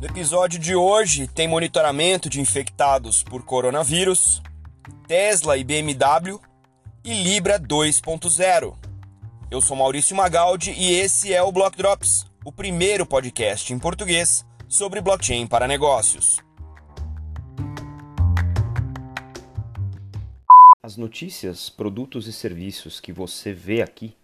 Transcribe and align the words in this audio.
No 0.00 0.06
episódio 0.06 0.60
de 0.60 0.76
hoje 0.76 1.26
tem 1.26 1.48
monitoramento 1.48 2.30
de 2.30 2.40
infectados 2.40 3.24
por 3.24 3.44
coronavírus, 3.44 4.40
Tesla 5.08 5.56
e 5.56 5.64
BMW 5.64 6.38
e 7.02 7.12
Libra 7.24 7.58
2.0. 7.58 8.76
Eu 9.50 9.60
sou 9.60 9.76
Maurício 9.76 10.14
Magaldi 10.14 10.70
e 10.70 10.92
esse 10.92 11.34
é 11.34 11.42
o 11.42 11.50
Block 11.50 11.76
Drops, 11.76 12.24
o 12.44 12.52
primeiro 12.52 13.04
podcast 13.04 13.72
em 13.72 13.78
português 13.80 14.46
sobre 14.68 15.00
blockchain 15.00 15.48
para 15.48 15.66
negócios. 15.66 16.38
As 20.80 20.96
notícias, 20.96 21.68
produtos 21.68 22.28
e 22.28 22.32
serviços 22.32 23.00
que 23.00 23.12
você 23.12 23.52
vê 23.52 23.82
aqui 23.82 24.14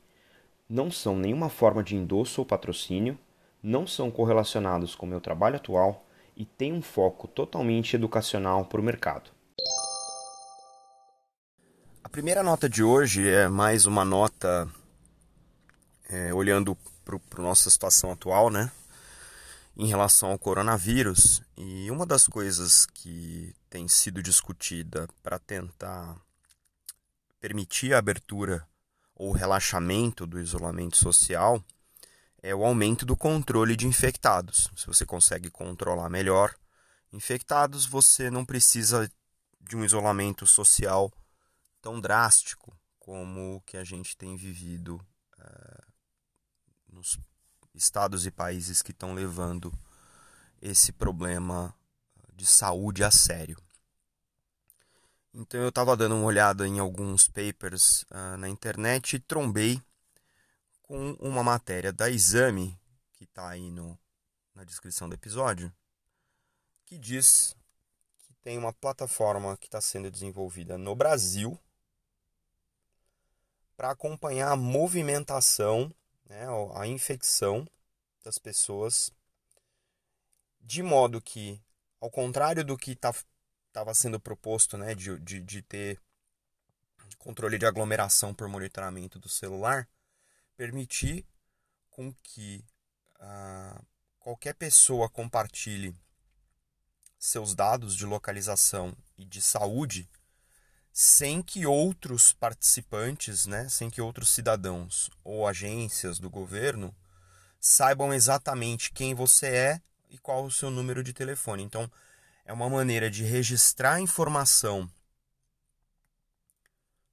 não 0.70 0.88
são 0.88 1.16
nenhuma 1.16 1.48
forma 1.48 1.82
de 1.82 1.96
endosso 1.96 2.40
ou 2.40 2.46
patrocínio, 2.46 3.18
não 3.64 3.86
são 3.86 4.10
correlacionados 4.10 4.94
com 4.94 5.06
o 5.06 5.08
meu 5.08 5.22
trabalho 5.22 5.56
atual 5.56 6.06
e 6.36 6.44
têm 6.44 6.74
um 6.74 6.82
foco 6.82 7.26
totalmente 7.26 7.96
educacional 7.96 8.66
para 8.66 8.78
o 8.78 8.84
mercado. 8.84 9.30
A 12.02 12.08
primeira 12.10 12.42
nota 12.42 12.68
de 12.68 12.84
hoje 12.84 13.26
é 13.26 13.48
mais 13.48 13.86
uma 13.86 14.04
nota 14.04 14.68
é, 16.10 16.34
olhando 16.34 16.76
para 17.04 17.18
a 17.38 17.42
nossa 17.42 17.70
situação 17.70 18.12
atual, 18.12 18.50
né? 18.50 18.70
Em 19.74 19.86
relação 19.86 20.30
ao 20.30 20.38
coronavírus. 20.38 21.42
E 21.56 21.90
uma 21.90 22.04
das 22.04 22.26
coisas 22.26 22.84
que 22.84 23.54
tem 23.70 23.88
sido 23.88 24.22
discutida 24.22 25.08
para 25.22 25.38
tentar 25.38 26.16
permitir 27.40 27.94
a 27.94 27.98
abertura 27.98 28.66
ou 29.16 29.32
relaxamento 29.32 30.26
do 30.26 30.38
isolamento 30.38 30.98
social 30.98 31.64
é 32.44 32.54
o 32.54 32.62
aumento 32.62 33.06
do 33.06 33.16
controle 33.16 33.74
de 33.74 33.86
infectados. 33.86 34.70
Se 34.76 34.86
você 34.86 35.06
consegue 35.06 35.50
controlar 35.50 36.10
melhor 36.10 36.54
infectados, 37.10 37.86
você 37.86 38.30
não 38.30 38.44
precisa 38.44 39.10
de 39.58 39.74
um 39.74 39.82
isolamento 39.82 40.46
social 40.46 41.10
tão 41.80 41.98
drástico 41.98 42.78
como 42.98 43.56
o 43.56 43.60
que 43.62 43.78
a 43.78 43.82
gente 43.82 44.14
tem 44.14 44.36
vivido 44.36 45.00
é, 45.38 45.84
nos 46.92 47.18
estados 47.74 48.26
e 48.26 48.30
países 48.30 48.82
que 48.82 48.90
estão 48.90 49.14
levando 49.14 49.72
esse 50.60 50.92
problema 50.92 51.74
de 52.34 52.44
saúde 52.44 53.02
a 53.02 53.10
sério. 53.10 53.56
Então 55.32 55.62
eu 55.62 55.70
estava 55.70 55.96
dando 55.96 56.14
uma 56.14 56.26
olhada 56.26 56.68
em 56.68 56.78
alguns 56.78 57.26
papers 57.26 58.02
uh, 58.10 58.36
na 58.36 58.50
internet 58.50 59.16
e 59.16 59.18
trombei 59.18 59.82
com 60.94 61.10
uma 61.14 61.42
matéria 61.42 61.92
da 61.92 62.08
Exame, 62.08 62.78
que 63.14 63.24
está 63.24 63.48
aí 63.48 63.68
no, 63.68 63.98
na 64.54 64.62
descrição 64.62 65.08
do 65.08 65.14
episódio, 65.16 65.74
que 66.86 66.96
diz 66.96 67.56
que 68.18 68.32
tem 68.34 68.56
uma 68.56 68.72
plataforma 68.72 69.56
que 69.56 69.66
está 69.66 69.80
sendo 69.80 70.08
desenvolvida 70.08 70.78
no 70.78 70.94
Brasil 70.94 71.58
para 73.76 73.90
acompanhar 73.90 74.52
a 74.52 74.56
movimentação, 74.56 75.92
né, 76.26 76.46
a 76.76 76.86
infecção 76.86 77.66
das 78.22 78.38
pessoas, 78.38 79.10
de 80.60 80.80
modo 80.80 81.20
que, 81.20 81.60
ao 82.00 82.08
contrário 82.08 82.64
do 82.64 82.78
que 82.78 82.92
estava 82.92 83.94
sendo 83.94 84.20
proposto 84.20 84.78
né, 84.78 84.94
de, 84.94 85.18
de, 85.18 85.40
de 85.40 85.60
ter 85.60 86.00
controle 87.18 87.58
de 87.58 87.66
aglomeração 87.66 88.32
por 88.32 88.46
monitoramento 88.46 89.18
do 89.18 89.28
celular, 89.28 89.88
permitir 90.56 91.26
com 91.90 92.12
que 92.22 92.64
ah, 93.20 93.80
qualquer 94.18 94.54
pessoa 94.54 95.08
compartilhe 95.08 95.94
seus 97.18 97.54
dados 97.54 97.96
de 97.96 98.04
localização 98.04 98.96
e 99.16 99.24
de 99.24 99.40
saúde 99.40 100.08
sem 100.92 101.42
que 101.42 101.66
outros 101.66 102.32
participantes, 102.32 103.46
né, 103.46 103.68
sem 103.68 103.90
que 103.90 104.00
outros 104.00 104.30
cidadãos 104.30 105.10
ou 105.24 105.46
agências 105.46 106.20
do 106.20 106.30
governo 106.30 106.94
saibam 107.58 108.14
exatamente 108.14 108.92
quem 108.92 109.14
você 109.14 109.46
é 109.46 109.82
e 110.08 110.18
qual 110.18 110.44
o 110.44 110.50
seu 110.50 110.70
número 110.70 111.02
de 111.02 111.12
telefone. 111.12 111.64
Então, 111.64 111.90
é 112.44 112.52
uma 112.52 112.68
maneira 112.68 113.10
de 113.10 113.24
registrar 113.24 114.00
informação 114.00 114.88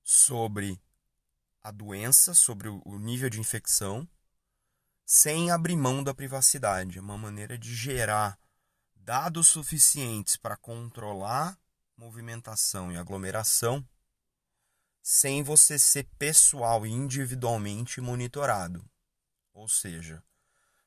sobre 0.04 0.80
a 1.64 1.72
doença, 1.72 2.34
sobre 2.34 2.68
o 2.70 2.98
nível 2.98 3.30
de 3.30 3.40
infecção, 3.40 4.08
sem 5.06 5.52
abrir 5.52 5.76
mão 5.76 6.04
da 6.04 6.14
privacidade. 6.14 6.98
É 6.98 7.02
uma 7.02 7.18
maneira 7.18 7.58
de 7.58 7.76
gerar 7.76 8.40
dados 8.96 9.48
suficientes 9.48 10.38
para 10.38 10.58
controlar 10.58 11.60
movimentação 11.98 12.92
e 12.92 12.98
aglomeração, 12.98 13.88
sem 15.04 15.44
você 15.44 15.78
ser 15.78 16.08
pessoal 16.18 16.86
e 16.86 16.90
individualmente 16.90 18.02
monitorado. 18.02 18.84
Ou 19.54 19.68
seja, 19.68 20.24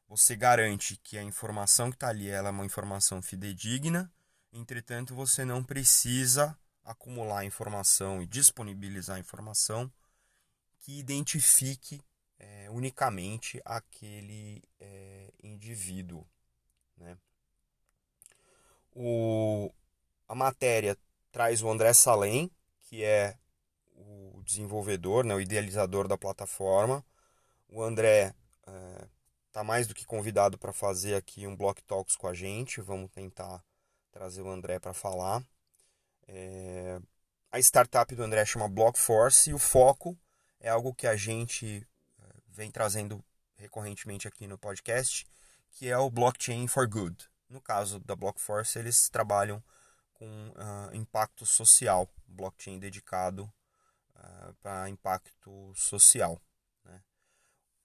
você 0.09 0.35
garante 0.35 0.97
que 0.97 1.19
a 1.19 1.23
informação 1.23 1.91
que 1.91 1.97
está 1.97 2.09
ali 2.09 2.31
é 2.31 2.41
uma 2.43 2.65
informação 2.65 3.21
fidedigna 3.21 4.13
Entretanto, 4.55 5.17
você 5.17 5.45
não 5.45 5.65
precisa 5.65 6.57
acumular 6.85 7.45
informação 7.45 8.23
e 8.23 8.27
disponibilizar 8.27 9.19
informação 9.19 9.93
que 10.85 10.99
identifique 10.99 12.03
é, 12.39 12.69
unicamente 12.71 13.59
aquele 13.65 14.63
é, 14.79 15.33
indivíduo. 15.43 16.27
Né? 16.99 17.17
O, 18.95 19.73
a 20.29 20.35
matéria 20.35 20.95
traz 21.33 21.63
o 21.63 21.71
André 21.71 21.95
Salem, 21.95 22.51
que 22.83 23.03
é 23.03 23.39
o 23.97 24.43
desenvolvedor, 24.45 25.25
né, 25.25 25.35
o 25.35 25.41
idealizador 25.41 26.07
da 26.07 26.19
plataforma. 26.19 27.03
O 27.67 27.83
André 27.83 28.35
está 29.49 29.61
é, 29.61 29.65
mais 29.65 29.87
do 29.87 29.95
que 29.95 30.05
convidado 30.05 30.59
para 30.59 30.73
fazer 30.73 31.15
aqui 31.15 31.47
um 31.47 31.57
Block 31.57 31.83
Talks 31.85 32.15
com 32.15 32.29
a 32.29 32.35
gente. 32.35 32.83
Vamos 32.83 33.11
tentar 33.11 33.65
trazer 34.13 34.43
o 34.43 34.51
André 34.51 34.79
para 34.79 34.93
falar. 34.93 35.43
É... 36.29 37.01
A 37.51 37.59
startup 37.59 38.15
do 38.15 38.23
André 38.23 38.45
chama 38.45 38.69
Blockforce 38.69 39.49
e 39.49 39.55
o 39.55 39.59
foco 39.59 40.19
é 40.65 40.71
algo 40.71 40.95
que 40.95 41.07
a 41.07 41.15
gente 41.15 41.87
é, 42.19 42.27
vem 42.49 42.71
trazendo 42.71 43.23
recorrentemente 43.57 44.27
aqui 44.27 44.47
no 44.47 44.57
podcast, 44.57 45.27
que 45.73 45.91
é 45.91 45.99
o 45.99 46.09
Blockchain 46.09 46.67
for 46.67 46.89
Good. 46.89 47.29
No 47.51 47.61
caso 47.61 48.01
da 48.01 48.17
Blockforce, 48.17 48.79
eles 48.79 49.11
trabalham 49.11 49.63
com 50.15 50.25
uh, 50.25 50.95
impacto 50.95 51.45
social, 51.45 52.09
blockchain 52.27 52.79
dedicado 52.79 53.45
uh, 54.17 54.55
para 54.63 54.89
impacto 54.89 55.71
social. 55.77 56.41
Né? 56.83 56.99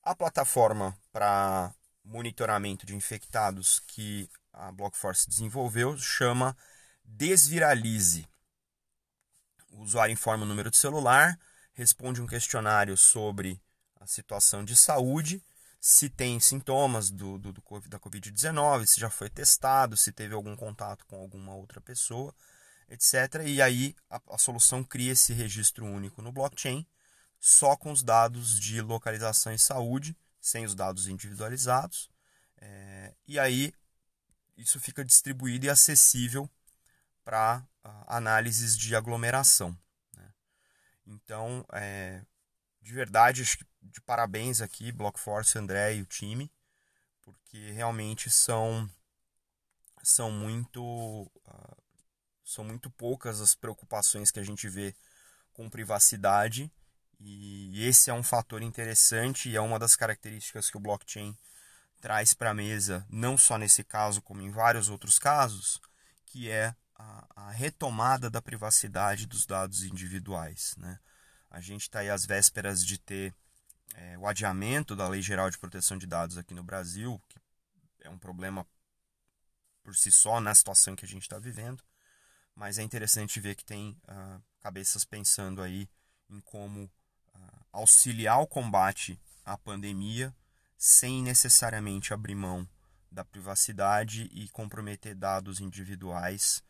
A 0.02 0.16
plataforma 0.16 0.98
para 1.12 1.76
monitoramento 2.02 2.86
de 2.86 2.96
infectados 2.96 3.82
que 3.82 4.30
a 4.54 4.72
Blockforce 4.72 5.28
desenvolveu 5.28 5.98
chama 5.98 6.56
Desviralize. 7.04 8.26
O 9.70 9.82
usuário 9.82 10.14
informa 10.14 10.46
o 10.46 10.48
número 10.48 10.72
de 10.72 10.78
celular, 10.78 11.38
responde 11.80 12.22
um 12.22 12.28
questionário 12.28 12.98
sobre 12.98 13.58
a 14.02 14.06
situação 14.06 14.66
de 14.66 14.76
saúde, 14.76 15.42
se 15.80 16.10
tem 16.10 16.38
sintomas 16.38 17.10
do, 17.10 17.38
do, 17.38 17.54
do 17.54 17.62
da 17.88 17.98
Covid-19, 17.98 18.86
se 18.86 19.00
já 19.00 19.10
foi 19.10 19.30
testado, 19.30 19.96
se 19.96 20.12
teve 20.12 20.36
algum 20.36 20.58
contato 20.58 21.06
com 21.06 21.16
alguma 21.16 21.56
outra 21.56 21.80
pessoa, 21.80 22.36
etc. 22.90 23.46
E 23.46 23.62
aí 23.62 23.96
a, 24.10 24.20
a 24.30 24.38
solução 24.38 24.84
cria 24.84 25.14
esse 25.14 25.32
registro 25.32 25.86
único 25.86 26.22
no 26.22 26.34
blockchain, 26.34 26.86
só 27.40 27.78
com 27.78 27.94
os 27.94 28.04
dados 28.04 28.60
de 28.60 28.82
localização 28.82 29.54
e 29.54 29.58
saúde, 29.58 30.18
sem 30.42 30.66
os 30.66 30.76
dados 30.76 31.08
individualizados. 31.08 32.10
É, 32.58 33.14
e 33.26 33.40
aí 33.40 33.74
isso 34.58 34.82
fica 34.82 35.06
distribuído 35.06 35.66
e 35.66 35.70
acessível 35.70 36.50
para 37.24 37.64
uh, 37.86 37.90
análises 38.06 38.78
de 38.78 38.98
aglomeração. 38.98 39.78
Então, 41.10 41.66
é, 41.74 42.22
de 42.82 42.94
verdade, 42.94 43.42
acho 43.42 43.58
que 43.58 43.66
de 43.82 44.00
parabéns 44.02 44.62
aqui, 44.62 44.92
Blockforce, 44.92 45.58
André 45.58 45.96
e 45.96 46.02
o 46.02 46.06
time, 46.06 46.52
porque 47.24 47.72
realmente 47.72 48.30
são, 48.30 48.88
são 50.04 50.32
muito 50.32 50.84
uh, 50.84 51.78
são 52.44 52.64
muito 52.64 52.90
poucas 52.90 53.42
as 53.42 53.56
preocupações 53.56 54.32
que 54.32 54.40
a 54.40 54.44
gente 54.44 54.68
vê 54.68 54.96
com 55.54 55.70
privacidade 55.70 56.72
e 57.20 57.86
esse 57.86 58.10
é 58.10 58.14
um 58.14 58.24
fator 58.24 58.62
interessante 58.62 59.50
e 59.50 59.56
é 59.56 59.62
uma 59.62 59.78
das 59.78 59.96
características 59.96 60.70
que 60.70 60.78
o 60.78 60.80
blockchain 60.80 61.38
traz 62.00 62.34
para 62.34 62.52
a 62.52 62.54
mesa, 62.54 63.06
não 63.10 63.38
só 63.38 63.58
nesse 63.58 63.84
caso, 63.84 64.22
como 64.22 64.42
em 64.42 64.50
vários 64.50 64.90
outros 64.90 65.20
casos, 65.20 65.80
que 66.26 66.50
é 66.50 66.74
a, 67.00 67.26
a 67.48 67.52
retomada 67.52 68.30
da 68.30 68.42
privacidade 68.42 69.26
dos 69.26 69.46
dados 69.46 69.84
individuais. 69.84 70.76
Né? 70.78 71.00
A 71.50 71.62
gente 71.62 71.84
está 71.84 72.00
aí 72.00 72.10
às 72.10 72.26
vésperas 72.26 72.86
de 72.86 72.98
ter 72.98 73.34
é, 73.96 74.18
o 74.18 74.28
adiamento 74.28 74.96
da 74.96 75.08
Lei 75.08 75.22
Geral 75.22 75.50
de 75.50 75.58
Proteção 75.58 75.98
de 75.98 76.06
Dados 76.06 76.38
aqui 76.38 76.54
no 76.54 76.64
Brasil, 76.64 77.22
que 77.28 77.40
é 78.02 78.10
um 78.10 78.20
problema 78.20 78.68
por 79.82 79.96
si 79.96 80.12
só 80.12 80.40
na 80.42 80.54
situação 80.54 80.96
que 80.96 81.06
a 81.06 81.08
gente 81.08 81.24
está 81.24 81.40
vivendo, 81.40 81.82
mas 82.54 82.78
é 82.78 82.84
interessante 82.84 83.40
ver 83.40 83.56
que 83.56 83.64
tem 83.64 83.98
uh, 84.08 84.44
cabeças 84.60 85.06
pensando 85.06 85.62
aí 85.62 85.90
em 86.30 86.42
como 86.42 86.84
uh, 86.84 87.66
auxiliar 87.72 88.40
o 88.40 88.48
combate 88.48 89.20
à 89.46 89.58
pandemia 89.58 90.36
sem 90.78 91.24
necessariamente 91.24 92.14
abrir 92.14 92.36
mão 92.36 92.68
da 93.12 93.26
privacidade 93.26 94.30
e 94.32 94.48
comprometer 94.50 95.16
dados 95.16 95.60
individuais 95.60 96.62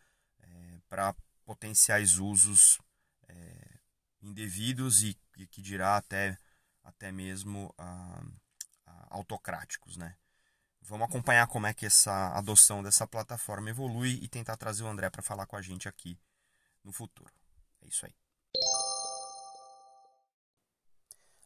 para 0.90 1.16
potenciais 1.46 2.18
usos 2.18 2.80
é, 3.28 3.80
indevidos 4.22 5.04
e, 5.04 5.18
e, 5.38 5.48
que 5.48 5.62
dirá 5.62 5.96
até, 5.96 6.38
até 6.84 7.12
mesmo 7.12 7.74
ah, 7.78 8.24
ah, 8.86 9.08
autocráticos. 9.12 9.96
Né? 9.96 10.16
Vamos 10.82 11.08
acompanhar 11.08 11.48
como 11.48 11.68
é 11.68 11.74
que 11.74 11.86
essa 11.86 12.30
adoção 12.36 12.84
dessa 12.84 13.08
plataforma 13.08 13.70
evolui 13.70 14.20
e 14.22 14.28
tentar 14.28 14.58
trazer 14.58 14.84
o 14.84 14.88
André 14.88 15.10
para 15.10 15.22
falar 15.22 15.46
com 15.46 15.56
a 15.56 15.62
gente 15.62 15.88
aqui 15.88 16.20
no 16.84 16.92
futuro. 16.92 17.32
É 17.82 17.88
isso 17.88 18.06
aí. 18.06 18.14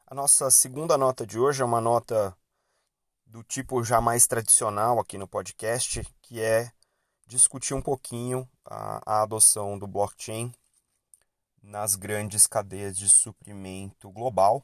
A 0.07 0.15
nossa 0.15 0.49
segunda 0.51 0.97
nota 0.97 1.25
de 1.25 1.39
hoje 1.39 1.61
é 1.61 1.65
uma 1.65 1.81
nota 1.81 2.35
do 3.25 3.43
tipo 3.43 3.83
já 3.83 3.99
mais 3.99 4.27
tradicional 4.27 4.99
aqui 4.99 5.17
no 5.17 5.27
podcast, 5.27 6.03
que 6.21 6.39
é 6.39 6.71
discutir 7.25 7.73
um 7.73 7.81
pouquinho 7.81 8.49
a, 8.65 9.01
a 9.05 9.21
adoção 9.23 9.77
do 9.77 9.87
blockchain 9.87 10.53
nas 11.61 11.95
grandes 11.95 12.45
cadeias 12.45 12.97
de 12.97 13.09
suprimento 13.09 14.11
global. 14.11 14.63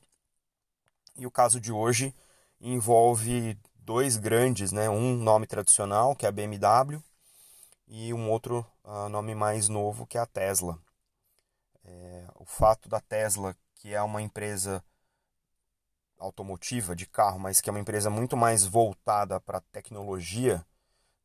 E 1.15 1.25
o 1.25 1.31
caso 1.31 1.59
de 1.59 1.71
hoje 1.71 2.13
envolve 2.59 3.57
dois 3.75 4.17
grandes, 4.17 4.71
né? 4.71 4.89
um 4.89 5.15
nome 5.15 5.47
tradicional, 5.47 6.15
que 6.15 6.25
é 6.25 6.29
a 6.29 6.31
BMW, 6.31 7.01
e 7.87 8.13
um 8.13 8.29
outro 8.29 8.65
uh, 8.83 9.09
nome 9.09 9.33
mais 9.33 9.67
novo, 9.67 10.05
que 10.05 10.17
é 10.17 10.21
a 10.21 10.25
Tesla. 10.25 10.79
É, 11.83 12.27
o 12.35 12.45
fato 12.45 12.87
da 12.87 12.99
Tesla, 12.99 13.55
que 13.75 13.93
é 13.93 14.01
uma 14.01 14.21
empresa 14.21 14.83
automotiva 16.19 16.95
de 16.95 17.07
carro, 17.07 17.39
mas 17.39 17.61
que 17.61 17.69
é 17.69 17.71
uma 17.71 17.79
empresa 17.79 18.09
muito 18.09 18.37
mais 18.37 18.65
voltada 18.65 19.39
para 19.39 19.61
tecnologia. 19.61 20.63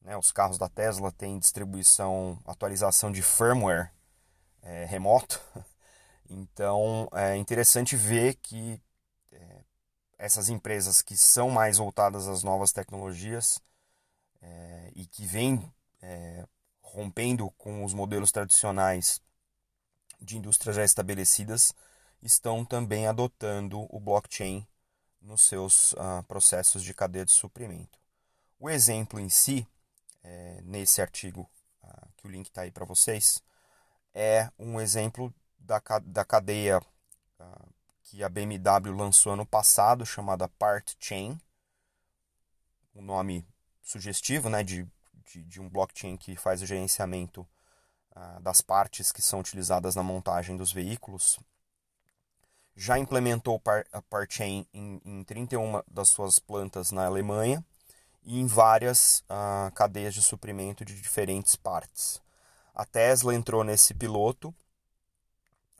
Né? 0.04 0.16
Os 0.16 0.30
carros 0.30 0.58
da 0.58 0.68
Tesla 0.68 1.10
têm 1.10 1.38
distribuição, 1.38 2.38
atualização 2.46 3.10
de 3.10 3.22
firmware 3.22 3.90
é, 4.62 4.84
remoto. 4.84 5.40
Então 6.26 7.06
é 7.12 7.36
interessante 7.36 7.96
ver 7.96 8.36
que 8.36 8.80
é, 9.30 9.60
essas 10.16 10.48
empresas 10.48 11.02
que 11.02 11.18
são 11.18 11.50
mais 11.50 11.76
voltadas 11.76 12.26
às 12.26 12.42
novas 12.42 12.72
tecnologias 12.72 13.60
é, 14.40 14.90
e 14.94 15.04
que 15.06 15.26
vêm 15.26 15.70
é, 16.00 16.46
rompendo 16.80 17.50
com 17.58 17.84
os 17.84 17.92
modelos 17.92 18.32
tradicionais 18.32 19.20
de 20.18 20.38
indústrias 20.38 20.76
já 20.76 20.84
estabelecidas 20.84 21.74
estão 22.22 22.64
também 22.64 23.06
adotando 23.06 23.86
o 23.90 24.00
blockchain 24.00 24.66
nos 25.20 25.42
seus 25.42 25.92
uh, 25.92 26.22
processos 26.26 26.82
de 26.82 26.94
cadeia 26.94 27.24
de 27.24 27.32
suprimento. 27.32 27.98
O 28.58 28.70
exemplo 28.70 29.20
em 29.20 29.28
si, 29.28 29.66
é, 30.24 30.60
nesse 30.64 31.00
artigo, 31.00 31.48
uh, 31.82 32.08
que 32.16 32.26
o 32.26 32.30
link 32.30 32.46
está 32.46 32.62
aí 32.62 32.70
para 32.70 32.84
vocês, 32.84 33.42
é 34.14 34.50
um 34.58 34.80
exemplo 34.80 35.32
da, 35.58 35.80
da 36.02 36.24
cadeia 36.24 36.78
uh, 36.78 37.74
que 38.02 38.24
a 38.24 38.28
BMW 38.28 38.96
lançou 38.96 39.34
ano 39.34 39.46
passado, 39.46 40.04
chamada 40.04 40.48
Part 40.48 40.96
Chain, 40.98 41.38
um 42.94 43.02
nome 43.02 43.46
sugestivo 43.82 44.48
né, 44.48 44.64
de, 44.64 44.88
de, 45.26 45.44
de 45.44 45.60
um 45.60 45.68
blockchain 45.68 46.16
que 46.16 46.36
faz 46.36 46.62
o 46.62 46.66
gerenciamento 46.66 47.46
das 48.42 48.60
partes 48.60 49.10
que 49.10 49.20
são 49.20 49.40
utilizadas 49.40 49.96
na 49.96 50.02
montagem 50.04 50.56
dos 50.56 50.72
veículos. 50.72 51.40
Já 52.76 52.96
implementou 52.96 53.60
a 53.92 54.02
Parchain 54.02 54.64
em, 54.72 55.00
em 55.04 55.24
31 55.24 55.82
das 55.88 56.10
suas 56.10 56.38
plantas 56.38 56.92
na 56.92 57.06
Alemanha 57.06 57.64
em 58.24 58.46
várias 58.46 59.24
uh, 59.30 59.72
cadeias 59.74 60.14
de 60.14 60.22
suprimento 60.22 60.84
de 60.84 61.00
diferentes 61.00 61.56
partes. 61.56 62.22
A 62.74 62.84
Tesla 62.84 63.34
entrou 63.34 63.62
nesse 63.62 63.94
piloto 63.94 64.54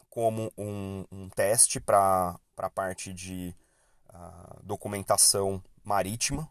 como 0.09 0.53
um, 0.57 1.05
um 1.11 1.29
teste 1.29 1.81
para 1.81 2.39
a 2.57 2.71
parte 2.71 3.13
de 3.13 3.55
uh, 4.11 4.63
documentação 4.63 5.63
marítima 5.83 6.49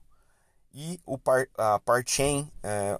e 0.73 0.99
o 1.05 1.17
par, 1.17 1.47
a 1.57 1.79
Parchain, 1.79 2.51
é, 2.63 2.99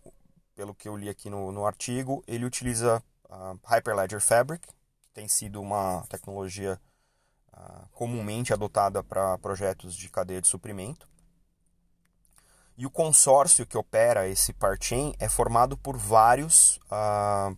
pelo 0.55 0.75
que 0.75 0.87
eu 0.87 0.95
li 0.95 1.09
aqui 1.09 1.29
no, 1.29 1.51
no 1.51 1.65
artigo, 1.65 2.23
ele 2.27 2.45
utiliza 2.45 3.03
a 3.27 3.55
Hyperledger 3.65 4.21
Fabric, 4.21 4.67
que 4.67 5.09
tem 5.11 5.27
sido 5.27 5.59
uma 5.59 6.05
tecnologia 6.07 6.79
comumente 7.91 8.51
adotada 8.51 9.03
para 9.03 9.37
projetos 9.37 9.95
de 9.95 10.09
cadeia 10.09 10.41
de 10.41 10.47
suprimento. 10.47 11.07
E 12.77 12.85
o 12.85 12.89
consórcio 12.89 13.65
que 13.65 13.77
opera 13.77 14.27
esse 14.27 14.51
parchain 14.53 15.13
é 15.19 15.29
formado 15.29 15.77
por 15.77 15.95
vários, 15.95 16.77
uh, 16.91 17.55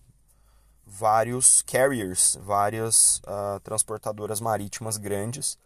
vários 0.85 1.61
carriers, 1.61 2.37
várias 2.41 3.19
uh, 3.19 3.59
transportadoras 3.63 4.41
marítimas 4.41 4.97
grandes, 4.97 5.57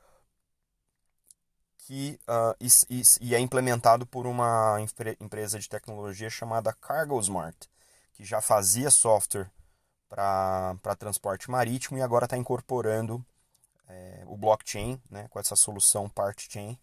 que, 1.80 2.20
uh, 2.28 2.56
e, 2.60 2.68
e, 2.90 3.02
e, 3.22 3.36
é 3.36 3.40
implementado 3.40 4.06
por 4.06 4.28
uma 4.28 4.78
empresa 5.20 5.58
de 5.58 5.68
tecnologia 5.68 6.30
chamada 6.30 6.72
CargoSmart, 6.72 7.66
que 8.14 8.24
já 8.24 8.40
fazia 8.42 8.92
software 8.92 9.50
para 10.08 10.96
transporte 10.98 11.50
marítimo 11.50 11.98
e 11.98 12.02
agora 12.04 12.26
está 12.26 12.38
incorporando 12.38 13.26
é, 13.88 14.24
o 14.28 14.38
blockchain, 14.38 15.02
né, 15.10 15.28
com 15.30 15.40
essa 15.40 15.56
solução 15.56 16.08
part-chain, 16.08 16.78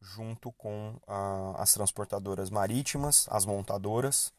junto 0.00 0.52
com 0.52 1.00
ah, 1.06 1.54
as 1.58 1.72
transportadoras 1.72 2.50
marítimas, 2.50 3.26
as 3.30 3.44
montadoras, 3.44 4.32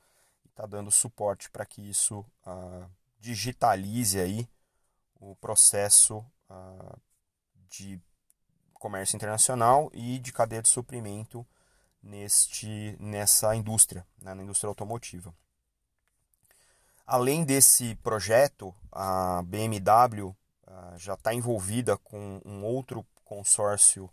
está 0.46 0.66
dando 0.66 0.90
suporte 0.92 1.50
para 1.50 1.66
que 1.66 1.82
isso 1.82 2.26
ah, 2.46 2.88
digitalize 3.20 4.20
aí 4.20 4.48
o 5.20 5.36
processo 5.36 6.26
ah, 6.50 6.98
de 7.70 8.02
comércio 8.74 9.16
internacional 9.16 9.90
e 9.94 10.20
de 10.20 10.32
cadeia 10.32 10.62
de 10.62 10.70
suprimento 10.70 11.46
neste, 12.02 12.96
nessa 13.00 13.56
indústria, 13.56 14.06
né, 14.22 14.34
na 14.34 14.44
indústria 14.44 14.70
automotiva. 14.70 15.34
Além 17.06 17.44
desse 17.44 17.96
projeto, 17.96 18.76
a 18.92 19.42
BMW 19.44 20.36
ah, 20.66 20.94
já 20.98 21.14
está 21.14 21.34
envolvida 21.34 21.98
com 21.98 22.42
um 22.46 22.64
outro 22.64 23.06
consórcio 23.24 24.10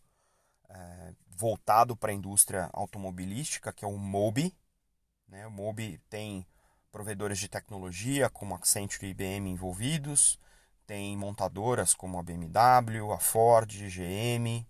eh, 0.74 1.14
voltado 1.28 1.96
para 1.96 2.10
a 2.10 2.14
indústria 2.14 2.68
automobilística, 2.72 3.72
que 3.72 3.84
é 3.84 3.88
o 3.88 3.96
MOBI. 3.96 4.54
Né? 5.28 5.46
O 5.46 5.50
MOBI 5.50 6.00
tem 6.10 6.46
provedores 6.90 7.38
de 7.38 7.48
tecnologia 7.48 8.28
como 8.28 8.54
Accenture 8.54 9.06
e 9.06 9.10
IBM 9.10 9.50
envolvidos, 9.50 10.38
tem 10.86 11.16
montadoras 11.16 11.94
como 11.94 12.18
a 12.18 12.22
BMW, 12.22 13.12
a 13.12 13.18
Ford, 13.18 13.70
GM, 13.70 14.66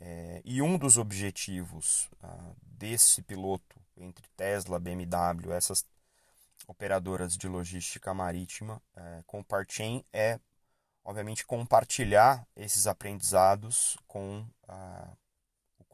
eh, 0.00 0.42
e 0.44 0.60
um 0.60 0.76
dos 0.76 0.98
objetivos 0.98 2.10
ah, 2.22 2.52
desse 2.62 3.22
piloto 3.22 3.80
entre 3.96 4.26
Tesla, 4.36 4.78
BMW, 4.78 5.52
essas 5.52 5.84
operadoras 6.66 7.36
de 7.36 7.48
logística 7.48 8.12
marítima 8.12 8.82
eh, 8.96 9.22
com 9.26 9.40
o 9.40 9.44
Parchain 9.44 10.04
é 10.12 10.38
obviamente, 11.04 11.44
compartilhar 11.44 12.46
esses 12.56 12.86
aprendizados 12.86 13.96
com 14.08 14.46
ah, 14.66 15.12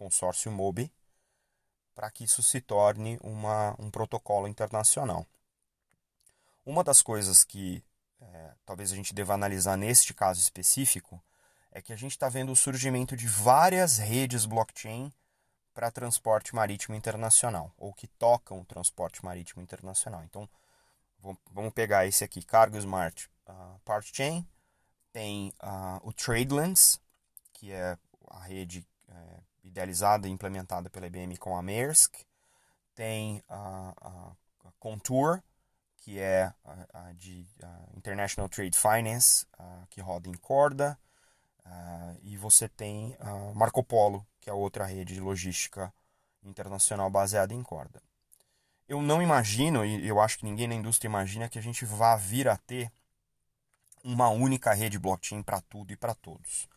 consórcio 0.00 0.50
MOBI 0.50 0.90
para 1.94 2.10
que 2.10 2.24
isso 2.24 2.42
se 2.42 2.58
torne 2.58 3.18
uma, 3.22 3.76
um 3.78 3.90
protocolo 3.90 4.48
internacional. 4.48 5.26
Uma 6.64 6.82
das 6.82 7.02
coisas 7.02 7.44
que 7.44 7.84
é, 8.18 8.54
talvez 8.64 8.92
a 8.92 8.96
gente 8.96 9.12
deva 9.12 9.34
analisar 9.34 9.76
neste 9.76 10.14
caso 10.14 10.40
específico 10.40 11.22
é 11.70 11.82
que 11.82 11.92
a 11.92 11.96
gente 11.96 12.12
está 12.12 12.30
vendo 12.30 12.50
o 12.50 12.56
surgimento 12.56 13.14
de 13.14 13.28
várias 13.28 13.98
redes 13.98 14.46
blockchain 14.46 15.12
para 15.74 15.90
transporte 15.90 16.54
marítimo 16.54 16.96
internacional, 16.96 17.72
ou 17.76 17.92
que 17.92 18.06
tocam 18.06 18.60
o 18.60 18.64
transporte 18.64 19.22
marítimo 19.22 19.62
internacional. 19.62 20.24
Então, 20.24 20.48
vamos 21.50 21.72
pegar 21.74 22.06
esse 22.06 22.24
aqui, 22.24 22.42
Cargo 22.42 22.78
Smart 22.78 23.30
uh, 23.46 23.78
Part 23.84 24.10
Chain, 24.12 24.46
tem 25.12 25.52
uh, 25.62 26.00
o 26.02 26.12
TradeLens, 26.12 26.98
que 27.52 27.70
é 27.70 27.96
a 28.30 28.40
rede 28.40 28.84
é, 29.08 29.40
idealizada 29.70 30.28
e 30.28 30.30
implementada 30.30 30.90
pela 30.90 31.06
IBM 31.06 31.36
com 31.38 31.56
a 31.56 31.62
Maersk. 31.62 32.16
Tem 32.94 33.42
a, 33.48 33.94
a, 34.00 34.68
a 34.68 34.72
Contour, 34.78 35.42
que 35.96 36.18
é 36.18 36.52
a, 36.64 37.08
a 37.08 37.12
de 37.12 37.46
International 37.96 38.48
Trade 38.48 38.76
Finance, 38.76 39.46
que 39.88 40.00
roda 40.00 40.28
em 40.28 40.34
corda. 40.34 40.98
e 42.22 42.36
você 42.36 42.68
tem 42.68 43.16
a 43.20 43.54
Marco 43.54 43.82
Polo, 43.82 44.26
que 44.40 44.50
é 44.50 44.52
outra 44.52 44.84
rede 44.84 45.14
de 45.14 45.20
logística 45.20 45.92
internacional 46.42 47.10
baseada 47.10 47.54
em 47.54 47.62
corda. 47.62 48.02
eu 48.88 49.00
não 49.00 49.22
imagino, 49.22 49.84
e 49.84 50.06
eu 50.06 50.20
acho 50.20 50.38
que 50.38 50.44
ninguém 50.44 50.66
na 50.66 50.74
indústria 50.74 51.08
imagina, 51.08 51.48
que 51.48 51.58
a 51.58 51.62
gente 51.62 51.84
vá 51.84 52.16
vir 52.16 52.48
a 52.48 52.56
ter 52.56 52.90
uma 54.02 54.28
única 54.30 54.72
rede 54.72 54.98
blockchain 54.98 55.42
para 55.42 55.60
tudo 55.60 55.92
e 55.92 55.96
para 55.96 56.14
todos. 56.14 56.68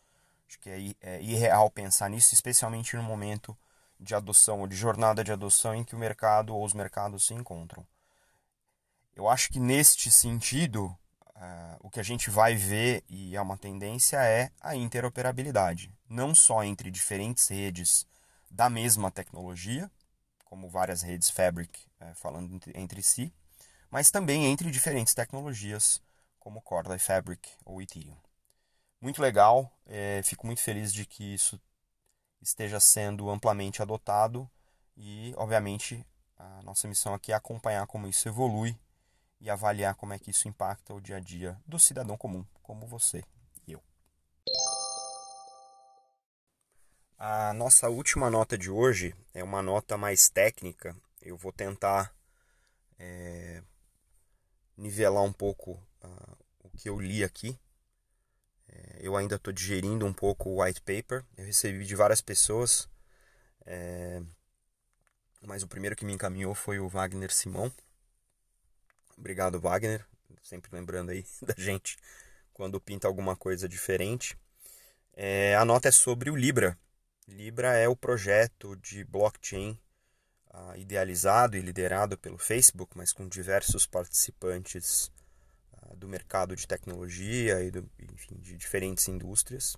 Acho 0.48 0.58
que 0.60 0.70
é, 0.70 0.94
é 1.00 1.22
irreal 1.22 1.70
pensar 1.70 2.08
nisso, 2.10 2.34
especialmente 2.34 2.96
no 2.96 3.02
momento 3.02 3.56
de 3.98 4.14
adoção 4.14 4.60
ou 4.60 4.66
de 4.66 4.76
jornada 4.76 5.24
de 5.24 5.32
adoção 5.32 5.74
em 5.74 5.84
que 5.84 5.94
o 5.94 5.98
mercado 5.98 6.54
ou 6.54 6.64
os 6.64 6.74
mercados 6.74 7.26
se 7.26 7.34
encontram. 7.34 7.86
Eu 9.14 9.28
acho 9.28 9.48
que 9.50 9.60
neste 9.60 10.10
sentido, 10.10 10.86
uh, 11.36 11.76
o 11.80 11.90
que 11.90 12.00
a 12.00 12.02
gente 12.02 12.30
vai 12.30 12.54
ver, 12.54 13.04
e 13.08 13.36
é 13.36 13.40
uma 13.40 13.56
tendência, 13.56 14.16
é 14.22 14.50
a 14.60 14.74
interoperabilidade. 14.74 15.92
Não 16.08 16.34
só 16.34 16.64
entre 16.64 16.90
diferentes 16.90 17.48
redes 17.48 18.06
da 18.50 18.68
mesma 18.68 19.10
tecnologia, 19.10 19.90
como 20.44 20.68
várias 20.68 21.02
redes 21.02 21.30
Fabric 21.30 21.86
uh, 22.00 22.14
falando 22.14 22.52
entre, 22.54 22.72
entre 22.78 23.02
si, 23.02 23.32
mas 23.90 24.10
também 24.10 24.46
entre 24.46 24.70
diferentes 24.70 25.14
tecnologias, 25.14 26.02
como 26.40 26.60
Corda 26.60 26.96
e 26.96 26.98
Fabric 26.98 27.48
ou 27.64 27.80
Ethereum. 27.80 28.23
Muito 29.00 29.20
legal, 29.20 29.70
é, 29.86 30.22
fico 30.22 30.46
muito 30.46 30.62
feliz 30.62 30.92
de 30.92 31.04
que 31.04 31.34
isso 31.34 31.60
esteja 32.40 32.80
sendo 32.80 33.30
amplamente 33.30 33.82
adotado 33.82 34.50
e, 34.96 35.34
obviamente, 35.36 36.06
a 36.36 36.62
nossa 36.62 36.86
missão 36.88 37.14
aqui 37.14 37.32
é 37.32 37.34
acompanhar 37.34 37.86
como 37.86 38.06
isso 38.06 38.28
evolui 38.28 38.76
e 39.40 39.50
avaliar 39.50 39.94
como 39.94 40.12
é 40.12 40.18
que 40.18 40.30
isso 40.30 40.48
impacta 40.48 40.94
o 40.94 41.00
dia 41.00 41.16
a 41.16 41.20
dia 41.20 41.58
do 41.66 41.78
cidadão 41.78 42.16
comum, 42.16 42.44
como 42.62 42.86
você 42.86 43.22
e 43.66 43.72
eu. 43.72 43.82
A 47.18 47.52
nossa 47.54 47.88
última 47.88 48.30
nota 48.30 48.56
de 48.56 48.70
hoje 48.70 49.14
é 49.32 49.42
uma 49.42 49.62
nota 49.62 49.96
mais 49.96 50.28
técnica. 50.28 50.96
Eu 51.20 51.36
vou 51.36 51.52
tentar 51.52 52.14
é, 52.98 53.62
nivelar 54.76 55.22
um 55.22 55.32
pouco 55.32 55.72
uh, 56.02 56.36
o 56.60 56.70
que 56.70 56.88
eu 56.88 57.00
li 57.00 57.24
aqui 57.24 57.58
eu 59.00 59.16
ainda 59.16 59.36
estou 59.36 59.52
digerindo 59.52 60.06
um 60.06 60.12
pouco 60.12 60.50
o 60.50 60.62
white 60.62 60.80
paper. 60.80 61.24
Eu 61.36 61.44
recebi 61.44 61.84
de 61.84 61.94
várias 61.94 62.20
pessoas, 62.20 62.88
é, 63.66 64.22
mas 65.42 65.62
o 65.62 65.68
primeiro 65.68 65.96
que 65.96 66.04
me 66.04 66.12
encaminhou 66.12 66.54
foi 66.54 66.78
o 66.78 66.88
Wagner 66.88 67.32
Simão. 67.32 67.72
Obrigado, 69.16 69.60
Wagner. 69.60 70.04
Sempre 70.42 70.70
lembrando 70.72 71.10
aí 71.10 71.24
da 71.42 71.54
gente 71.56 71.96
quando 72.52 72.80
pinta 72.80 73.06
alguma 73.06 73.36
coisa 73.36 73.68
diferente. 73.68 74.36
É, 75.12 75.54
a 75.54 75.64
nota 75.64 75.88
é 75.88 75.92
sobre 75.92 76.30
o 76.30 76.36
Libra. 76.36 76.78
Libra 77.26 77.76
é 77.76 77.88
o 77.88 77.96
projeto 77.96 78.76
de 78.76 79.04
blockchain 79.04 79.78
uh, 80.52 80.76
idealizado 80.76 81.56
e 81.56 81.60
liderado 81.60 82.18
pelo 82.18 82.38
Facebook, 82.38 82.96
mas 82.96 83.12
com 83.12 83.28
diversos 83.28 83.86
participantes 83.86 85.10
do 85.96 86.08
mercado 86.08 86.56
de 86.56 86.66
tecnologia 86.66 87.62
e 87.62 87.70
do, 87.70 87.88
enfim, 88.12 88.36
de 88.36 88.56
diferentes 88.56 89.08
indústrias, 89.08 89.76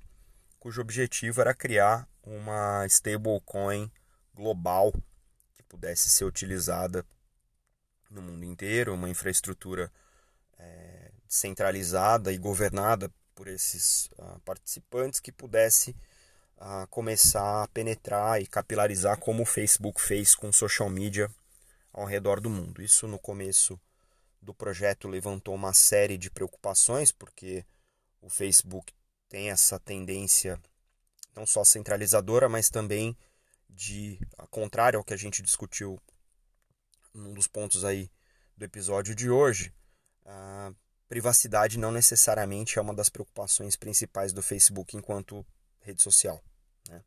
cujo 0.58 0.80
objetivo 0.80 1.40
era 1.40 1.54
criar 1.54 2.08
uma 2.22 2.84
stablecoin 2.86 3.90
global 4.34 4.92
que 5.54 5.62
pudesse 5.62 6.10
ser 6.10 6.24
utilizada 6.24 7.04
no 8.10 8.22
mundo 8.22 8.44
inteiro, 8.44 8.94
uma 8.94 9.08
infraestrutura 9.08 9.92
é, 10.58 11.12
centralizada 11.28 12.32
e 12.32 12.38
governada 12.38 13.10
por 13.34 13.48
esses 13.48 14.06
uh, 14.18 14.40
participantes 14.44 15.20
que 15.20 15.30
pudesse 15.30 15.94
uh, 16.56 16.86
começar 16.88 17.64
a 17.64 17.68
penetrar 17.68 18.40
e 18.40 18.46
capilarizar 18.46 19.18
como 19.18 19.42
o 19.42 19.46
Facebook 19.46 20.00
fez 20.00 20.34
com 20.34 20.50
social 20.52 20.88
media 20.88 21.30
ao 21.92 22.06
redor 22.06 22.40
do 22.40 22.48
mundo. 22.48 22.82
Isso 22.82 23.06
no 23.06 23.18
começo 23.18 23.78
do 24.46 24.54
projeto 24.54 25.08
levantou 25.08 25.54
uma 25.54 25.74
série 25.74 26.16
de 26.16 26.30
preocupações, 26.30 27.10
porque 27.10 27.66
o 28.22 28.30
Facebook 28.30 28.94
tem 29.28 29.50
essa 29.50 29.78
tendência 29.78 30.58
não 31.34 31.44
só 31.44 31.64
centralizadora, 31.64 32.48
mas 32.48 32.70
também 32.70 33.16
de, 33.68 34.18
a 34.38 34.46
contrário 34.46 34.98
ao 34.98 35.04
que 35.04 35.12
a 35.12 35.16
gente 35.16 35.42
discutiu 35.42 36.00
num 37.12 37.34
dos 37.34 37.48
pontos 37.48 37.84
aí 37.84 38.08
do 38.56 38.64
episódio 38.64 39.14
de 39.14 39.28
hoje, 39.28 39.74
a 40.24 40.72
privacidade 41.08 41.78
não 41.78 41.90
necessariamente 41.90 42.78
é 42.78 42.82
uma 42.82 42.94
das 42.94 43.08
preocupações 43.08 43.74
principais 43.74 44.32
do 44.32 44.42
Facebook 44.42 44.96
enquanto 44.96 45.44
rede 45.80 46.00
social. 46.00 46.42
Né? 46.88 47.02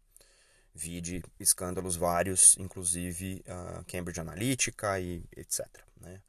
Vide 0.73 1.23
escândalos 1.39 1.95
vários, 1.95 2.57
inclusive 2.57 3.41
a 3.47 3.83
Cambridge 3.85 4.19
Analytica 4.19 4.99
e 4.99 5.23
etc. 5.35 5.65
Né? 6.01 6.21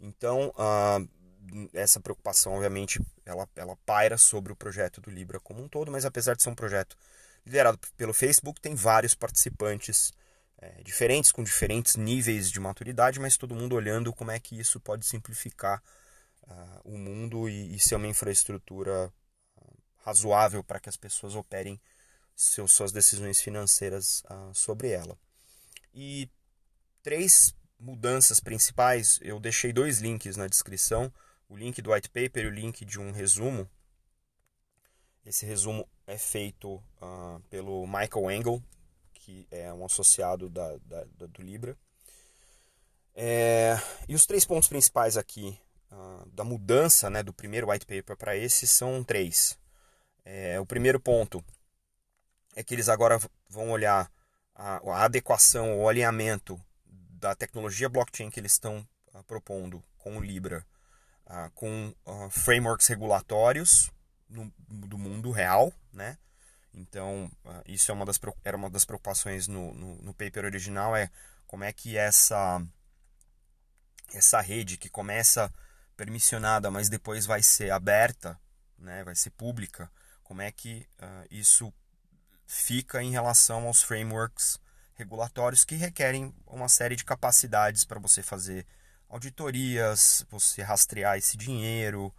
Então, 0.00 0.48
uh, 0.50 1.68
essa 1.72 2.00
preocupação, 2.00 2.54
obviamente, 2.54 3.00
ela, 3.24 3.48
ela 3.56 3.76
paira 3.84 4.18
sobre 4.18 4.52
o 4.52 4.56
projeto 4.56 5.00
do 5.00 5.10
Libra 5.10 5.40
como 5.40 5.62
um 5.62 5.68
todo, 5.68 5.90
mas 5.90 6.04
apesar 6.04 6.34
de 6.34 6.42
ser 6.42 6.50
um 6.50 6.54
projeto 6.54 6.96
liderado 7.44 7.78
pelo 7.96 8.12
Facebook, 8.12 8.60
tem 8.60 8.74
vários 8.74 9.14
participantes 9.14 10.12
é, 10.58 10.82
diferentes, 10.82 11.30
com 11.30 11.42
diferentes 11.42 11.96
níveis 11.96 12.50
de 12.50 12.58
maturidade, 12.58 13.20
mas 13.20 13.36
todo 13.36 13.54
mundo 13.54 13.74
olhando 13.74 14.12
como 14.12 14.30
é 14.30 14.40
que 14.40 14.58
isso 14.58 14.80
pode 14.80 15.06
simplificar 15.06 15.82
uh, 16.42 16.80
o 16.84 16.98
mundo 16.98 17.48
e, 17.48 17.74
e, 17.74 17.78
ser 17.78 17.94
uma 17.96 18.08
infraestrutura 18.08 19.12
uh, 19.56 19.78
razoável 19.98 20.64
para 20.64 20.80
que 20.80 20.88
as 20.88 20.96
pessoas 20.96 21.34
operem 21.34 21.80
seus, 22.34 22.72
suas 22.72 22.90
decisões 22.90 23.40
financeiras 23.40 24.22
uh, 24.30 24.54
sobre 24.54 24.90
ela. 24.90 25.16
E 25.94 26.28
três 27.02 27.54
mudanças 27.86 28.40
principais, 28.40 29.20
eu 29.22 29.38
deixei 29.38 29.72
dois 29.72 30.00
links 30.00 30.36
na 30.36 30.48
descrição, 30.48 31.12
o 31.48 31.56
link 31.56 31.80
do 31.80 31.92
white 31.92 32.08
paper 32.08 32.44
e 32.44 32.48
o 32.48 32.50
link 32.50 32.84
de 32.84 32.98
um 32.98 33.12
resumo. 33.12 33.70
Esse 35.24 35.46
resumo 35.46 35.88
é 36.04 36.18
feito 36.18 36.74
uh, 37.00 37.40
pelo 37.48 37.86
Michael 37.86 38.30
Engel, 38.32 38.62
que 39.14 39.46
é 39.52 39.72
um 39.72 39.84
associado 39.84 40.50
da, 40.50 40.76
da, 40.78 41.04
da 41.16 41.26
do 41.26 41.42
Libra. 41.42 41.78
É, 43.14 43.76
e 44.08 44.16
os 44.16 44.26
três 44.26 44.44
pontos 44.44 44.68
principais 44.68 45.16
aqui 45.16 45.56
uh, 45.92 46.28
da 46.30 46.42
mudança 46.42 47.08
né, 47.08 47.22
do 47.22 47.32
primeiro 47.32 47.70
white 47.70 47.86
paper 47.86 48.16
para 48.16 48.36
esse 48.36 48.66
são 48.66 49.04
três. 49.04 49.56
É, 50.24 50.58
o 50.58 50.66
primeiro 50.66 50.98
ponto 50.98 51.42
é 52.56 52.64
que 52.64 52.74
eles 52.74 52.88
agora 52.88 53.20
vão 53.48 53.70
olhar 53.70 54.10
a, 54.56 54.78
a 54.90 55.04
adequação, 55.04 55.78
o 55.80 55.88
alinhamento 55.88 56.60
da 57.26 57.34
tecnologia 57.34 57.88
blockchain 57.88 58.30
que 58.30 58.38
eles 58.38 58.52
estão 58.52 58.86
uh, 59.12 59.22
propondo 59.24 59.82
com 59.98 60.16
o 60.16 60.20
Libra, 60.20 60.64
uh, 61.26 61.50
com 61.54 61.92
uh, 62.06 62.30
frameworks 62.30 62.86
regulatórios 62.86 63.90
no, 64.28 64.52
do 64.68 64.96
mundo 64.96 65.32
real, 65.32 65.72
né? 65.92 66.16
Então, 66.72 67.30
isso 67.64 67.90
é 67.90 67.94
uma 67.94 68.04
das, 68.04 68.20
era 68.44 68.54
uma 68.54 68.68
das 68.68 68.84
preocupações 68.84 69.48
no, 69.48 69.72
no, 69.72 69.96
no 70.02 70.12
paper 70.12 70.44
original, 70.44 70.94
é 70.94 71.10
como 71.46 71.64
é 71.64 71.72
que 71.72 71.96
essa, 71.96 72.62
essa 74.12 74.42
rede 74.42 74.76
que 74.76 74.90
começa 74.90 75.50
permissionada, 75.96 76.70
mas 76.70 76.90
depois 76.90 77.24
vai 77.24 77.42
ser 77.42 77.70
aberta, 77.70 78.38
né, 78.76 79.02
vai 79.04 79.14
ser 79.14 79.30
pública, 79.30 79.90
como 80.22 80.42
é 80.42 80.52
que 80.52 80.86
isso 81.30 81.72
fica 82.46 83.02
em 83.02 83.10
relação 83.10 83.66
aos 83.66 83.82
frameworks 83.82 84.60
regulatórios 84.96 85.64
que 85.64 85.76
requerem 85.76 86.34
uma 86.46 86.68
série 86.68 86.96
de 86.96 87.04
capacidades 87.04 87.84
para 87.84 88.00
você 88.00 88.22
fazer 88.22 88.66
auditorias, 89.08 90.26
você 90.30 90.62
rastrear 90.62 91.16
esse 91.18 91.36
dinheiro, 91.36 92.12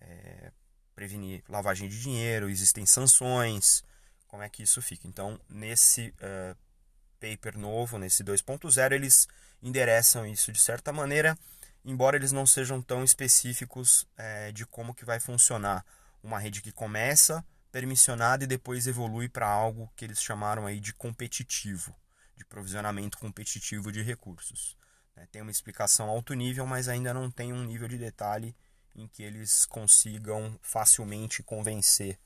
é, 0.00 0.52
prevenir 0.94 1.42
lavagem 1.48 1.88
de 1.88 2.00
dinheiro, 2.00 2.50
existem 2.50 2.84
sanções, 2.84 3.82
como 4.26 4.42
é 4.42 4.48
que 4.48 4.62
isso 4.62 4.82
fica. 4.82 5.06
Então, 5.06 5.40
nesse 5.48 6.12
é, 6.20 6.54
paper 7.20 7.56
novo, 7.56 7.96
nesse 7.96 8.24
2.0, 8.24 8.92
eles 8.92 9.28
endereçam 9.62 10.26
isso 10.26 10.50
de 10.50 10.60
certa 10.60 10.92
maneira, 10.92 11.38
embora 11.84 12.16
eles 12.16 12.32
não 12.32 12.44
sejam 12.44 12.82
tão 12.82 13.04
específicos 13.04 14.06
é, 14.16 14.50
de 14.50 14.66
como 14.66 14.94
que 14.94 15.04
vai 15.04 15.20
funcionar 15.20 15.84
uma 16.22 16.40
rede 16.40 16.60
que 16.60 16.72
começa 16.72 17.44
permissionada 17.70 18.42
e 18.42 18.48
depois 18.48 18.86
evolui 18.88 19.28
para 19.28 19.46
algo 19.46 19.90
que 19.94 20.04
eles 20.04 20.20
chamaram 20.20 20.66
aí 20.66 20.80
de 20.80 20.92
competitivo 20.92 21.94
de 22.36 22.44
provisionamento 22.44 23.18
competitivo 23.18 23.90
de 23.90 24.02
recursos. 24.02 24.76
Né? 25.16 25.26
Tem 25.32 25.42
uma 25.42 25.50
explicação 25.50 26.08
alto 26.08 26.34
nível, 26.34 26.66
mas 26.66 26.88
ainda 26.88 27.14
não 27.14 27.30
tem 27.30 27.52
um 27.52 27.64
nível 27.64 27.88
de 27.88 27.98
detalhe 27.98 28.54
em 28.94 29.08
que 29.08 29.22
eles 29.22 29.66
consigam 29.66 30.58
facilmente 30.62 31.42
convencer 31.42 32.18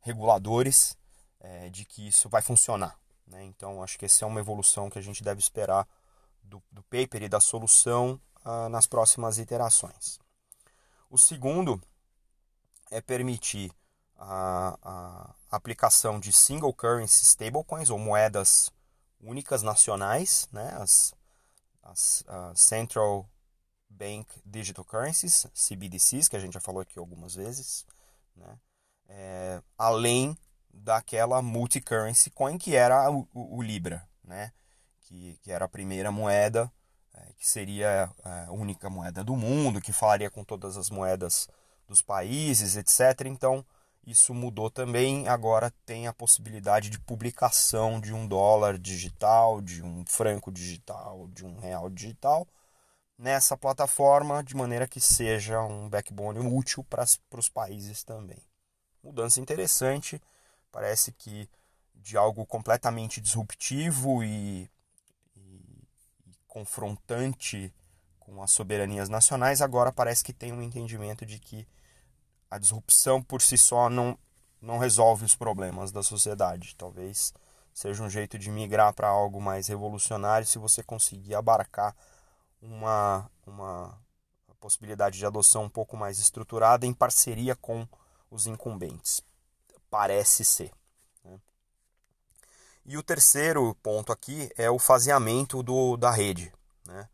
reguladores 0.00 0.96
é, 1.40 1.68
de 1.68 1.84
que 1.84 2.08
isso 2.08 2.28
vai 2.28 2.42
funcionar. 2.42 2.98
Né? 3.26 3.44
Então, 3.44 3.82
acho 3.82 3.98
que 3.98 4.04
essa 4.04 4.24
é 4.24 4.28
uma 4.28 4.40
evolução 4.40 4.88
que 4.90 4.98
a 4.98 5.02
gente 5.02 5.22
deve 5.22 5.40
esperar 5.40 5.86
do, 6.42 6.62
do 6.72 6.82
paper 6.84 7.22
e 7.22 7.28
da 7.28 7.40
solução 7.40 8.20
ah, 8.44 8.68
nas 8.68 8.86
próximas 8.86 9.38
iterações. 9.38 10.18
O 11.10 11.18
segundo 11.18 11.80
é 12.90 13.00
permitir 13.00 13.70
a, 14.16 14.78
a 14.82 15.34
aplicação 15.56 16.18
de 16.18 16.32
single 16.32 16.72
currency 16.72 17.24
stablecoins 17.24 17.90
ou 17.90 17.98
moedas 17.98 18.72
únicas 19.20 19.62
nacionais, 19.62 20.48
né? 20.52 20.70
As, 20.78 21.14
as 21.82 22.20
uh, 22.22 22.54
Central 22.54 23.28
Bank 23.88 24.26
Digital 24.44 24.84
Currencies, 24.84 25.46
CBDCs, 25.54 26.28
que 26.28 26.36
a 26.36 26.40
gente 26.40 26.54
já 26.54 26.60
falou 26.60 26.82
aqui 26.82 26.98
algumas 26.98 27.34
vezes, 27.34 27.86
né? 28.36 28.58
É, 29.10 29.62
além 29.78 30.36
daquela 30.70 31.40
multi-currency 31.40 32.30
coin 32.30 32.58
que 32.58 32.76
era 32.76 33.10
o, 33.10 33.26
o, 33.32 33.56
o 33.56 33.62
Libra, 33.62 34.06
né? 34.22 34.52
que, 35.08 35.38
que, 35.42 35.50
era 35.50 35.64
a 35.64 35.68
primeira 35.68 36.12
moeda, 36.12 36.70
é, 37.14 37.32
que 37.38 37.48
seria 37.48 38.10
é, 38.24 38.44
a 38.46 38.52
única 38.52 38.90
moeda 38.90 39.24
do 39.24 39.34
mundo, 39.34 39.80
que 39.80 39.92
falaria 39.92 40.30
com 40.30 40.44
todas 40.44 40.76
as 40.76 40.90
moedas 40.90 41.48
dos 41.86 42.02
países, 42.02 42.76
etc. 42.76 43.26
Então, 43.26 43.64
isso 44.06 44.34
mudou 44.34 44.70
também. 44.70 45.28
Agora 45.28 45.72
tem 45.84 46.06
a 46.06 46.12
possibilidade 46.12 46.90
de 46.90 46.98
publicação 46.98 48.00
de 48.00 48.12
um 48.12 48.26
dólar 48.26 48.78
digital, 48.78 49.60
de 49.60 49.82
um 49.82 50.04
franco 50.06 50.50
digital, 50.50 51.28
de 51.28 51.44
um 51.44 51.58
real 51.58 51.90
digital 51.90 52.46
nessa 53.18 53.56
plataforma, 53.56 54.44
de 54.44 54.54
maneira 54.54 54.86
que 54.86 55.00
seja 55.00 55.60
um 55.60 55.88
backbone 55.88 56.38
útil 56.38 56.84
para 56.84 57.04
os 57.32 57.48
países 57.48 58.04
também. 58.04 58.40
Mudança 59.02 59.40
interessante, 59.40 60.22
parece 60.70 61.12
que 61.12 61.50
de 61.96 62.16
algo 62.16 62.46
completamente 62.46 63.20
disruptivo 63.20 64.22
e, 64.22 64.70
e, 65.34 65.40
e 66.26 66.34
confrontante 66.46 67.74
com 68.20 68.40
as 68.40 68.52
soberanias 68.52 69.08
nacionais, 69.08 69.60
agora 69.60 69.90
parece 69.90 70.22
que 70.22 70.32
tem 70.32 70.52
um 70.52 70.62
entendimento 70.62 71.26
de 71.26 71.40
que 71.40 71.66
a 72.50 72.58
disrupção 72.58 73.22
por 73.22 73.42
si 73.42 73.58
só 73.58 73.88
não, 73.90 74.18
não 74.60 74.78
resolve 74.78 75.24
os 75.24 75.34
problemas 75.34 75.92
da 75.92 76.02
sociedade. 76.02 76.74
Talvez 76.76 77.32
seja 77.72 78.02
um 78.02 78.10
jeito 78.10 78.38
de 78.38 78.50
migrar 78.50 78.92
para 78.94 79.08
algo 79.08 79.40
mais 79.40 79.68
revolucionário 79.68 80.46
se 80.46 80.58
você 80.58 80.82
conseguir 80.82 81.34
abarcar 81.34 81.94
uma, 82.60 83.30
uma 83.46 83.96
possibilidade 84.58 85.18
de 85.18 85.26
adoção 85.26 85.64
um 85.64 85.68
pouco 85.68 85.96
mais 85.96 86.18
estruturada 86.18 86.86
em 86.86 86.92
parceria 86.92 87.54
com 87.54 87.86
os 88.30 88.46
incumbentes. 88.46 89.22
Parece 89.90 90.44
ser. 90.44 90.72
Né? 91.24 91.38
E 92.84 92.96
o 92.96 93.02
terceiro 93.02 93.74
ponto 93.82 94.12
aqui 94.12 94.50
é 94.56 94.70
o 94.70 94.78
faseamento 94.78 95.62
do, 95.62 95.96
da 95.96 96.10
rede. 96.10 96.52
Né? 96.84 97.08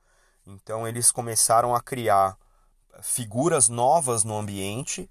Então 0.47 0.87
eles 0.88 1.11
começaram 1.11 1.75
a 1.75 1.81
criar 1.81 2.37
figuras 3.03 3.69
novas 3.69 4.25
no 4.25 4.37
ambiente 4.37 5.11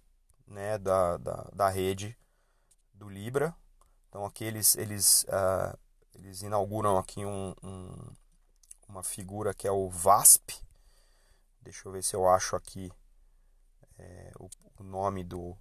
né, 0.54 0.78
da, 0.78 1.18
da, 1.18 1.50
da 1.54 1.70
rede 1.70 2.18
do 2.94 3.10
Libra. 3.10 3.56
Então 4.08 4.26
aqui 4.26 4.44
eles, 4.44 4.76
eles, 4.76 5.24
uh, 5.24 5.78
eles 6.14 6.42
inauguram 6.42 6.98
aqui 6.98 7.26
um, 7.26 7.54
um 7.64 8.14
uma 8.94 9.04
figura 9.04 9.54
que 9.54 9.68
é 9.68 9.72
o 9.72 9.90
VASP. 9.90 10.62
Deixa 11.62 11.88
eu 11.88 11.92
ver 11.92 12.04
se 12.04 12.16
eu 12.16 12.30
acho 12.30 12.56
aqui 12.56 12.92
é, 13.98 14.32
o, 14.40 14.48
o, 14.80 14.84
nome 14.84 15.24
do. 15.24 15.58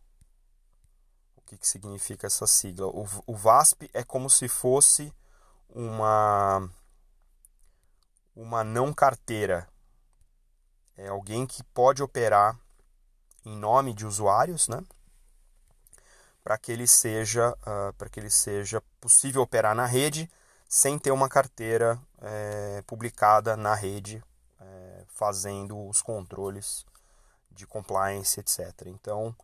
O 1.37 1.40
que, 1.46 1.56
que 1.56 1.66
significa 1.66 2.26
essa 2.26 2.46
sigla. 2.46 2.87
O, 2.87 3.06
o 3.26 3.34
VASP 3.34 3.90
é 3.94 4.04
como 4.04 4.28
se 4.28 4.49
fosse 4.49 5.12
uma, 5.68 6.68
uma 8.34 8.62
não 8.62 8.92
carteira. 8.92 9.66
É 10.94 11.08
alguém 11.08 11.46
que 11.46 11.64
pode 11.64 12.02
operar 12.02 12.61
em 13.44 13.56
nome 13.56 13.92
de 13.94 14.06
usuários, 14.06 14.68
né? 14.68 14.82
Para 16.42 16.58
que 16.58 16.72
ele 16.72 16.87
seja, 16.87 17.52
uh, 17.52 17.92
para 17.94 18.08
que 18.08 18.18
ele 18.18 18.30
seja 18.30 18.82
possível 19.00 19.42
operar 19.42 19.75
na 19.75 19.87
rede 19.87 20.30
sem 20.68 20.99
ter 20.99 21.11
uma 21.11 21.28
carteira 21.28 22.00
é, 22.18 22.82
publicada 22.87 23.58
na 23.58 23.75
rede, 23.75 24.25
é, 24.58 25.04
fazendo 25.06 25.86
os 25.86 26.00
controles 26.00 26.86
de 27.50 27.67
compliance, 27.67 28.40
etc. 28.40 28.86
Então, 28.86 29.36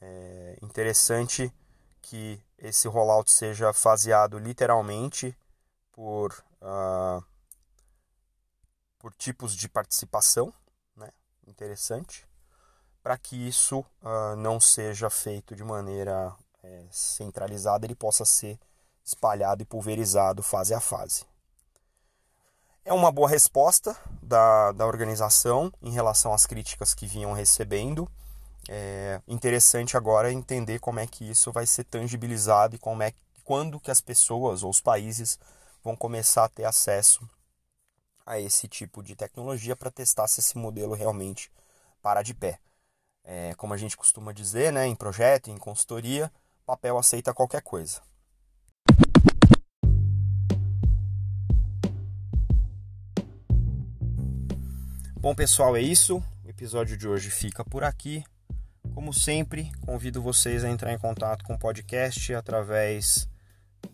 é 0.00 0.56
interessante 0.62 1.52
que 2.00 2.40
esse 2.56 2.86
rollout 2.86 3.30
seja 3.30 3.72
faseado 3.72 4.38
literalmente 4.38 5.36
por, 5.90 6.32
uh, 6.62 7.24
por 8.98 9.12
tipos 9.14 9.56
de 9.56 9.68
participação, 9.68 10.54
né? 10.94 11.10
interessante, 11.48 12.25
para 13.06 13.16
que 13.16 13.36
isso 13.36 13.84
uh, 14.02 14.34
não 14.36 14.58
seja 14.58 15.08
feito 15.08 15.54
de 15.54 15.62
maneira 15.62 16.34
é, 16.60 16.82
centralizada, 16.90 17.86
ele 17.86 17.94
possa 17.94 18.24
ser 18.24 18.58
espalhado 19.04 19.62
e 19.62 19.64
pulverizado 19.64 20.42
fase 20.42 20.74
a 20.74 20.80
fase. 20.80 21.24
É 22.84 22.92
uma 22.92 23.12
boa 23.12 23.28
resposta 23.28 23.96
da, 24.20 24.72
da 24.72 24.84
organização 24.84 25.72
em 25.80 25.92
relação 25.92 26.34
às 26.34 26.46
críticas 26.46 26.94
que 26.94 27.06
vinham 27.06 27.32
recebendo. 27.32 28.10
É 28.68 29.20
interessante 29.28 29.96
agora 29.96 30.32
entender 30.32 30.80
como 30.80 30.98
é 30.98 31.06
que 31.06 31.30
isso 31.30 31.52
vai 31.52 31.64
ser 31.64 31.84
tangibilizado 31.84 32.74
e 32.74 32.78
como 32.80 33.04
é, 33.04 33.12
quando 33.44 33.78
que 33.78 33.92
as 33.92 34.00
pessoas 34.00 34.64
ou 34.64 34.70
os 34.70 34.80
países 34.80 35.38
vão 35.84 35.94
começar 35.94 36.46
a 36.46 36.48
ter 36.48 36.64
acesso 36.64 37.22
a 38.26 38.40
esse 38.40 38.66
tipo 38.66 39.00
de 39.00 39.14
tecnologia 39.14 39.76
para 39.76 39.92
testar 39.92 40.26
se 40.26 40.40
esse 40.40 40.58
modelo 40.58 40.92
realmente 40.92 41.52
para 42.02 42.20
de 42.20 42.34
pé. 42.34 42.58
É, 43.28 43.56
como 43.56 43.74
a 43.74 43.76
gente 43.76 43.96
costuma 43.96 44.32
dizer 44.32 44.72
né, 44.72 44.86
em 44.86 44.94
projeto, 44.94 45.50
em 45.50 45.58
consultoria, 45.58 46.30
papel 46.64 46.96
aceita 46.96 47.34
qualquer 47.34 47.60
coisa. 47.60 48.00
Bom, 55.18 55.34
pessoal, 55.34 55.76
é 55.76 55.80
isso. 55.80 56.22
O 56.44 56.48
episódio 56.48 56.96
de 56.96 57.08
hoje 57.08 57.28
fica 57.30 57.64
por 57.64 57.82
aqui. 57.82 58.22
Como 58.94 59.12
sempre, 59.12 59.72
convido 59.84 60.22
vocês 60.22 60.62
a 60.62 60.70
entrar 60.70 60.92
em 60.92 60.98
contato 60.98 61.44
com 61.44 61.54
o 61.54 61.58
podcast 61.58 62.32
através 62.32 63.28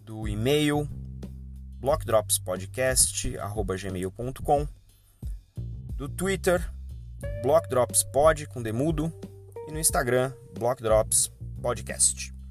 do 0.05 0.29
e-mail 0.29 0.87
blockdropspodcast@gmail.com, 1.81 4.69
do 5.97 6.07
Twitter 6.07 6.71
blockdropspod 7.43 8.47
com 8.47 8.63
demudo 8.63 9.13
e 9.69 9.73
no 9.73 9.79
Instagram 9.79 10.33
blockdropspodcast. 10.55 12.42